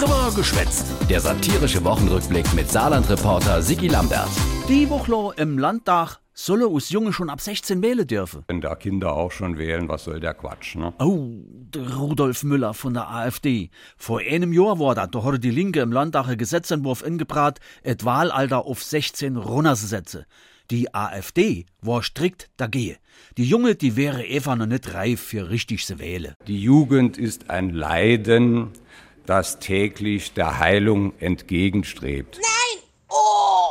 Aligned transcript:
Drüber 0.00 0.32
geschwätzt. 0.34 0.86
Der 1.10 1.20
satirische 1.20 1.84
Wochenrückblick 1.84 2.54
mit 2.54 2.70
Saarland-Reporter 2.70 3.60
Sigi 3.60 3.88
Lambert. 3.88 4.30
Die 4.66 4.88
Woche 4.88 5.34
im 5.38 5.58
Landtag 5.58 6.20
solle 6.32 6.68
us 6.68 6.88
Junge 6.88 7.12
schon 7.12 7.28
ab 7.28 7.42
16 7.42 7.82
wählen 7.82 8.06
dürfen. 8.06 8.42
Wenn 8.48 8.62
da 8.62 8.76
Kinder 8.76 9.12
auch 9.12 9.30
schon 9.30 9.58
wählen, 9.58 9.90
was 9.90 10.04
soll 10.04 10.18
der 10.18 10.32
Quatsch, 10.32 10.76
ne? 10.76 10.94
Oh, 11.00 11.28
der 11.74 11.96
Rudolf 11.96 12.44
Müller 12.44 12.72
von 12.72 12.94
der 12.94 13.10
AfD. 13.10 13.68
Vor 13.98 14.20
einem 14.20 14.54
Jahr 14.54 14.78
war 14.78 14.94
das, 14.94 15.10
da 15.10 15.22
hat 15.22 15.44
die 15.44 15.50
Linke 15.50 15.80
im 15.80 15.92
Landtag 15.92 16.28
einen 16.28 16.38
Gesetzentwurf 16.38 17.04
ingebracht, 17.06 17.60
et 17.82 18.02
Wahlalter 18.06 18.64
auf 18.64 18.82
16 18.82 19.36
runterzusetzen. 19.36 20.24
Die 20.70 20.94
AfD 20.94 21.66
war 21.82 22.02
strikt 22.02 22.48
dagegen. 22.56 22.96
Die 23.36 23.44
Junge, 23.44 23.74
die 23.74 23.96
wäre 23.96 24.24
einfach 24.24 24.56
noch 24.56 24.66
nicht 24.66 24.94
reif 24.94 25.20
für 25.20 25.50
richtig 25.50 25.84
zu 25.84 25.98
wählen. 25.98 26.34
Die 26.46 26.62
Jugend 26.62 27.18
ist 27.18 27.50
ein 27.50 27.70
Leiden, 27.70 28.68
das 29.30 29.60
täglich 29.60 30.32
der 30.34 30.58
Heilung 30.58 31.12
entgegenstrebt. 31.20 32.40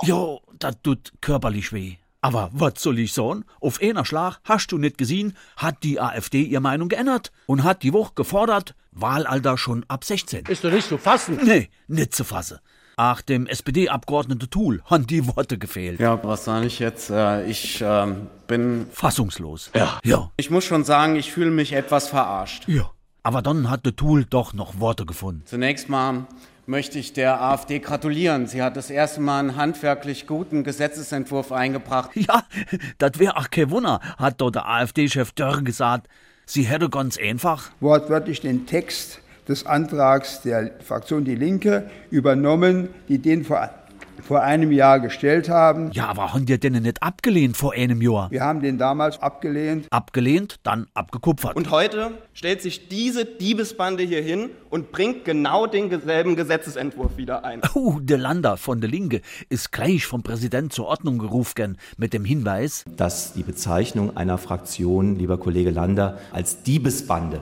Jo, 0.03 0.39
das 0.57 0.75
tut 0.81 1.11
körperlich 1.19 1.73
weh. 1.73 1.95
Aber 2.21 2.49
was 2.53 2.75
soll 2.77 2.97
ich 2.99 3.11
sagen? 3.11 3.43
Auf 3.59 3.81
einer 3.81 4.05
Schlag, 4.05 4.39
hast 4.45 4.71
du 4.71 4.77
nicht 4.77 4.97
gesehen, 4.97 5.35
hat 5.57 5.83
die 5.83 5.99
AfD 5.99 6.43
ihre 6.43 6.61
Meinung 6.61 6.87
geändert 6.87 7.33
und 7.45 7.63
hat 7.65 7.83
die 7.83 7.91
Woche 7.91 8.13
gefordert, 8.15 8.73
Wahlalter 8.91 9.57
schon 9.57 9.83
ab 9.89 10.05
16. 10.05 10.45
Ist 10.45 10.63
doch 10.63 10.71
nicht 10.71 10.87
zu 10.87 10.97
fassen. 10.97 11.39
Nee, 11.43 11.69
nicht 11.87 12.15
zu 12.15 12.23
fassen. 12.23 12.59
Ach, 12.95 13.21
dem 13.21 13.45
SPD-Abgeordneten 13.45 14.49
Thul 14.49 14.81
haben 14.85 15.07
die 15.07 15.25
Worte 15.27 15.57
gefehlt. 15.57 15.99
Ja, 15.99 16.21
was 16.23 16.45
sage 16.45 16.67
ich 16.67 16.79
jetzt? 16.79 17.09
Äh, 17.09 17.49
Ich 17.49 17.81
ähm, 17.81 18.27
bin. 18.47 18.87
Fassungslos. 18.93 19.71
Ja. 19.75 19.99
Ja. 20.05 20.31
Ich 20.37 20.49
muss 20.49 20.63
schon 20.63 20.85
sagen, 20.85 21.17
ich 21.17 21.31
fühle 21.33 21.51
mich 21.51 21.73
etwas 21.73 22.07
verarscht. 22.07 22.67
Ja. 22.67 22.91
Aber 23.23 23.41
dann 23.41 23.69
hat 23.69 23.85
der 23.85 23.95
Thul 23.95 24.25
doch 24.25 24.53
noch 24.53 24.79
Worte 24.79 25.05
gefunden. 25.05 25.43
Zunächst 25.45 25.89
mal 25.89 26.25
möchte 26.65 26.99
ich 26.99 27.13
der 27.13 27.41
AfD 27.41 27.79
gratulieren. 27.79 28.47
Sie 28.47 28.61
hat 28.61 28.77
das 28.77 28.89
erste 28.89 29.19
Mal 29.21 29.39
einen 29.39 29.55
handwerklich 29.55 30.27
guten 30.27 30.63
Gesetzesentwurf 30.63 31.51
eingebracht. 31.51 32.11
Ja, 32.15 32.43
das 32.99 33.17
wär 33.17 33.37
auch 33.37 33.49
kein 33.49 33.71
Wunder, 33.71 33.99
hat 34.17 34.39
dort 34.39 34.55
der 34.55 34.67
AfD-Chef 34.67 35.31
Dörr 35.31 35.63
gesagt. 35.63 36.07
Sie 36.45 36.63
hätte 36.63 36.89
ganz 36.89 37.17
einfach. 37.17 37.71
wortwörtlich 37.79 38.41
den 38.41 38.65
Text 38.65 39.21
des 39.47 39.65
Antrags 39.65 40.41
der 40.41 40.71
Fraktion 40.83 41.25
Die 41.25 41.35
Linke 41.35 41.89
übernommen, 42.11 42.89
die 43.07 43.17
den 43.17 43.43
vor, 43.43 43.69
vor 44.29 44.43
einem 44.43 44.71
Jahr 44.71 44.99
gestellt 44.99 45.49
haben. 45.49 45.89
Ja, 45.91 46.05
aber 46.05 46.35
haben 46.35 46.45
die 46.45 46.59
denn 46.59 46.73
nicht 46.73 47.01
abgelehnt 47.01 47.57
vor 47.57 47.73
einem 47.73 47.99
Jahr? 47.99 48.29
Wir 48.29 48.43
haben 48.43 48.61
den 48.61 48.77
damals 48.77 49.19
abgelehnt. 49.23 49.87
Abgelehnt, 49.89 50.57
dann 50.61 50.85
abgekupfert. 50.93 51.55
Und 51.55 51.71
heute 51.71 52.11
stellt 52.33 52.61
sich 52.61 52.89
diese 52.89 53.25
Diebesbande 53.25 54.03
hier 54.03 54.21
hin 54.21 54.51
und 54.69 54.91
bringt 54.91 55.25
genau 55.25 55.65
denselben 55.65 56.35
Gesetzesentwurf 56.35 57.17
wieder 57.17 57.43
ein. 57.43 57.61
Oh, 57.73 57.97
der 58.01 58.19
Lander 58.19 58.57
von 58.57 58.81
der 58.81 58.89
Linke 58.91 59.21
ist 59.49 59.71
gleich 59.71 60.05
vom 60.05 60.21
Präsident 60.21 60.73
zur 60.73 60.85
Ordnung 60.85 61.17
gerufen 61.17 61.79
mit 61.97 62.13
dem 62.13 62.23
Hinweis, 62.23 62.85
dass 62.97 63.33
die 63.33 63.41
Bezeichnung 63.41 64.15
einer 64.15 64.37
Fraktion, 64.37 65.15
lieber 65.15 65.39
Kollege 65.39 65.71
Lander, 65.71 66.19
als 66.31 66.61
Diebesbande 66.61 67.41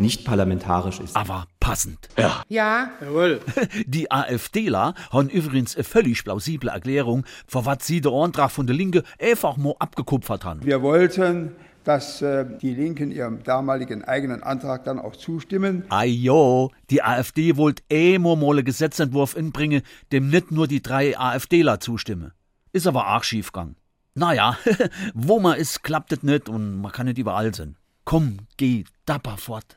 nicht 0.00 0.24
parlamentarisch 0.24 1.00
ist. 1.00 1.16
aber 1.16 1.46
passend. 1.60 2.08
Ja, 2.16 2.90
Jawohl. 3.00 3.40
Die 3.86 4.10
AfDler 4.10 4.94
haben 5.10 5.28
übrigens 5.28 5.74
eine 5.76 5.84
völlig 5.84 6.24
plausible 6.24 6.70
Erklärung, 6.70 7.24
vor 7.46 7.66
was 7.66 7.86
sie 7.86 8.00
der 8.00 8.12
Antrag 8.12 8.50
von 8.50 8.66
der 8.66 8.76
Linke 8.76 9.02
einfach 9.20 9.56
mal 9.56 9.74
abgekupfert 9.78 10.44
haben. 10.44 10.64
Wir 10.64 10.82
wollten, 10.82 11.52
dass 11.84 12.20
äh, 12.22 12.44
die 12.60 12.74
Linken 12.74 13.10
ihrem 13.12 13.42
damaligen 13.44 14.04
eigenen 14.04 14.42
Antrag 14.42 14.84
dann 14.84 14.98
auch 14.98 15.16
zustimmen. 15.16 15.84
Ajo, 15.88 16.70
die 16.90 17.02
AfD 17.02 17.56
wollt 17.56 17.82
eh 17.90 18.18
mal 18.18 18.36
mal 18.36 18.56
einen 18.56 18.64
Gesetzentwurf 18.64 19.36
inbringen, 19.36 19.82
dem 20.12 20.28
nicht 20.28 20.50
nur 20.50 20.66
die 20.68 20.82
drei 20.82 21.18
AfDler 21.18 21.80
zustimmen. 21.80 22.32
Ist 22.72 22.86
aber 22.86 23.16
auch 23.16 23.24
schiefgegangen. 23.24 23.76
Naja, 24.14 24.58
wo 25.14 25.38
man 25.38 25.58
ist, 25.58 25.82
klappt 25.82 26.12
es 26.12 26.22
nicht 26.22 26.48
und 26.48 26.80
man 26.80 26.92
kann 26.92 27.06
nicht 27.06 27.18
überall 27.18 27.54
sein. 27.54 27.76
Komm, 28.04 28.38
geh 28.56 28.84
dapper 29.06 29.36
fort. 29.36 29.76